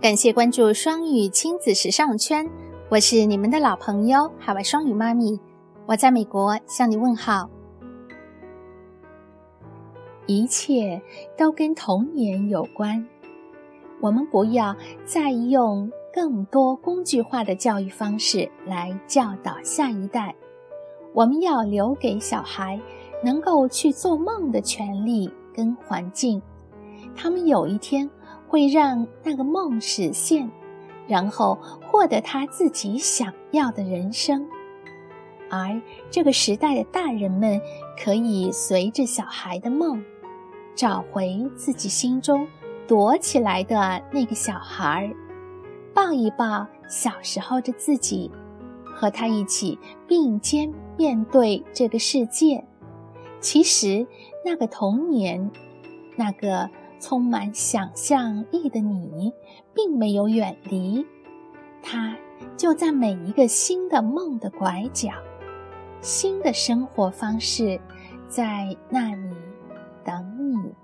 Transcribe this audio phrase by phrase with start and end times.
[0.00, 2.48] 感谢关注双语亲子时尚圈，
[2.88, 5.38] 我是你们的老朋友海外双语妈咪，
[5.84, 7.50] 我在美国向你问好。
[10.24, 11.02] 一切
[11.36, 13.06] 都跟童年有关，
[14.00, 14.74] 我们不要
[15.04, 20.34] 再用更多工具化的教育方式来教导下一代，
[21.12, 22.80] 我们要留给小孩
[23.22, 26.40] 能够去做梦的权利跟环境，
[27.14, 28.10] 他们有一天。
[28.50, 30.50] 会让那个梦实现，
[31.06, 34.44] 然后获得他自己想要的人生。
[35.48, 37.60] 而这个时代的大人们
[37.96, 40.02] 可以随着小孩的梦，
[40.74, 42.44] 找回自己心中
[42.88, 45.08] 躲起来的那个小孩，
[45.94, 48.28] 抱一抱小时候的自己，
[48.84, 49.78] 和他一起
[50.08, 52.64] 并肩面对这个世界。
[53.40, 54.04] 其实，
[54.44, 55.48] 那个童年，
[56.16, 56.68] 那个。
[57.00, 59.32] 充满想象力的你，
[59.74, 61.04] 并没有远离，
[61.82, 62.16] 它
[62.56, 65.10] 就在每一个新的梦的拐角，
[66.00, 67.80] 新的生活方式
[68.28, 69.34] 在那里
[70.04, 70.74] 等你。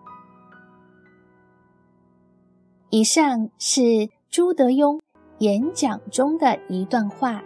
[2.90, 5.00] 以上是朱德庸
[5.38, 7.42] 演讲中的一段话。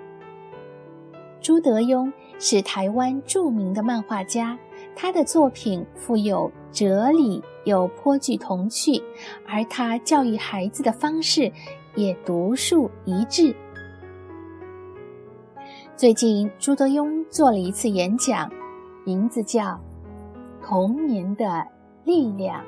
[1.40, 4.58] 朱德庸是台湾著名的漫画家，
[4.94, 7.42] 他的作品富有哲理。
[7.64, 9.02] 又颇具童趣，
[9.46, 11.52] 而他教育孩子的方式
[11.94, 13.54] 也独树一帜。
[15.94, 18.50] 最近，朱德庸做了一次演讲，
[19.04, 19.62] 名字叫
[20.62, 21.66] 《童年的
[22.02, 22.62] 力量》，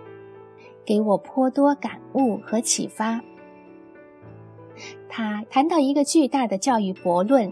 [0.84, 3.22] 给我颇多感悟和启发。
[5.08, 7.50] 他谈到一个巨大的教育悖论：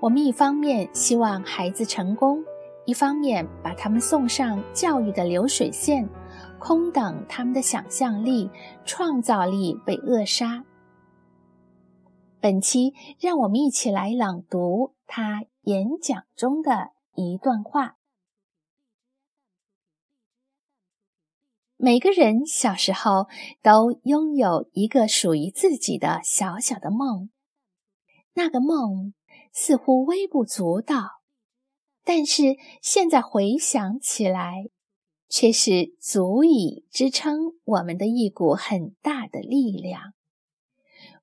[0.00, 2.44] 我们一方面希望孩子成功，
[2.84, 6.08] 一方面把他们送上教育的流水线。
[6.58, 8.48] 空等他们的想象力、
[8.84, 10.64] 创造力被扼杀。
[12.38, 17.96] 本期让我们一起来朗读他演讲中的一段话：
[21.76, 23.26] 每个人小时候
[23.60, 27.28] 都拥有一个属于自己的小小的梦，
[28.34, 29.14] 那个梦
[29.52, 31.21] 似乎微不足道，
[32.04, 34.66] 但是现在回想起来。
[35.34, 40.12] 却是足以支撑我们的一股很大的力量。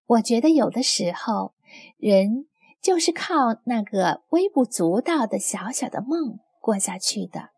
[0.08, 1.54] 我觉得有的时候，
[1.98, 2.48] 人
[2.82, 7.52] 就是靠那个微不足道的小小的梦过下去的；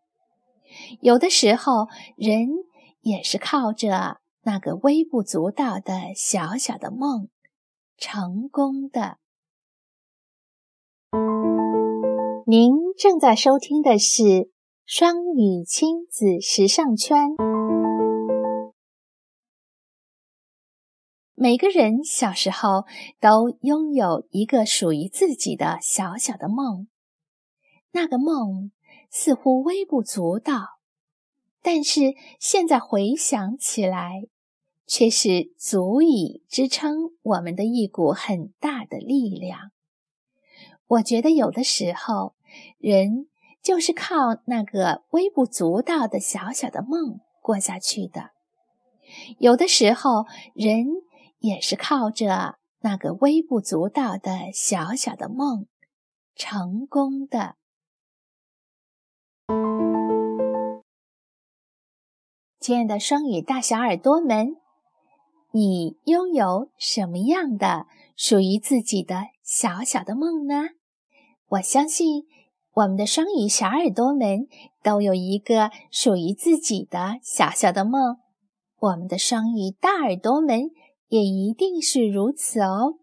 [1.00, 2.50] 有的时候，人
[3.00, 7.30] 也是靠着那个微不足道的小小的梦
[7.96, 9.16] 成功的。
[12.46, 14.50] 您正在收听的是。
[14.84, 17.28] 双语亲子时尚圈，
[21.34, 22.84] 每个人小时候
[23.18, 26.88] 都拥有一个属于自己的小小的梦，
[27.92, 28.72] 那个梦
[29.08, 30.80] 似乎微不足道，
[31.62, 34.24] 但是现在回想起来，
[34.86, 39.70] 却是足以支撑我们的一股很大的力量。
[40.88, 42.34] 我觉得有的时候，
[42.78, 43.28] 人。
[43.62, 48.30] 就是靠那个微不足道的小小的梦过下去的。
[49.38, 50.86] 有的时候，人
[51.38, 55.68] 也是靠着那个微不足道的小小的梦
[56.34, 57.54] 成功的。
[62.58, 64.56] 亲爱的双语大小耳朵们，
[65.52, 67.86] 你拥有什么样的
[68.16, 70.70] 属于自己的小小的梦呢？
[71.50, 72.26] 我相信。
[72.74, 74.48] 我们的双语小耳朵们
[74.82, 78.16] 都有一个属于自己的小小的梦，
[78.78, 80.70] 我们的双语大耳朵们
[81.08, 82.98] 也一定是如此哦。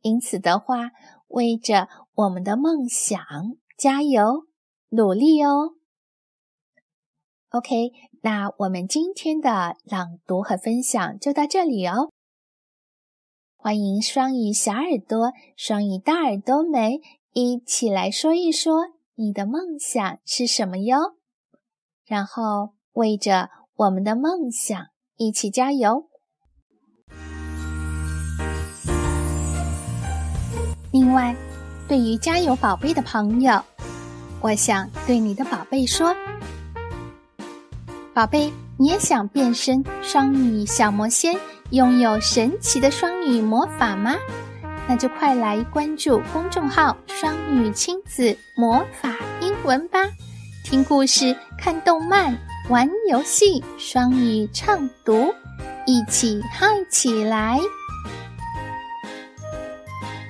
[0.00, 0.92] 因此的话，
[1.28, 3.20] 为着我们的梦想
[3.76, 4.46] 加油
[4.88, 5.74] 努力哦。
[7.50, 7.92] OK，
[8.22, 12.10] 那我们今天的朗读和分享就到这里哦。
[13.54, 17.00] 欢迎双语小耳朵、双语大耳朵们
[17.36, 18.94] 一起来说一说。
[19.16, 21.16] 你的梦想是什么哟？
[22.04, 24.86] 然后为着我们的梦想
[25.16, 26.08] 一起加油。
[30.92, 31.34] 另外，
[31.88, 33.60] 对于加油宝贝的朋友，
[34.40, 36.14] 我想对你的宝贝说：
[38.12, 41.36] 宝贝，你也想变身双语小魔仙，
[41.70, 44.14] 拥有神奇的双语魔法吗？
[44.86, 50.00] 那就快来关注公众号“双语亲子魔法英文”吧，
[50.62, 52.36] 听故事、看动漫、
[52.68, 55.34] 玩游戏，双语畅读，
[55.86, 57.58] 一起嗨起来！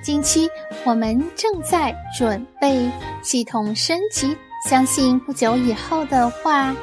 [0.01, 0.49] 近期
[0.85, 2.89] 我们正在准备
[3.21, 4.37] 系统升级，
[4.69, 6.73] 相信不久以后的话，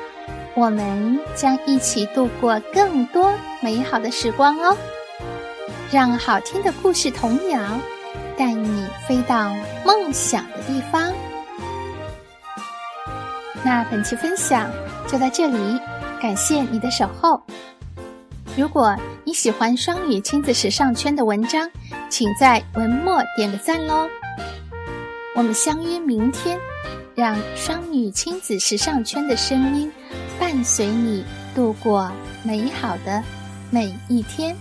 [0.55, 4.77] 我们将一起度过更多美好的时光哦。
[5.93, 7.61] 让好听的故事童谣
[8.35, 9.55] 带你飞到
[9.85, 11.13] 梦想的地方。
[13.63, 14.71] 那本期分享
[15.07, 15.79] 就到这里，
[16.19, 17.43] 感谢你的守候。
[18.57, 21.71] 如果你喜欢双语亲子时尚圈的文章，
[22.09, 24.09] 请在文末点个赞喽！
[25.37, 26.59] 我们相约明天，
[27.15, 29.93] 让双语亲子时尚圈的声音
[30.41, 31.23] 伴随你
[31.55, 32.11] 度过
[32.43, 33.23] 美好的
[33.69, 34.57] 每一天。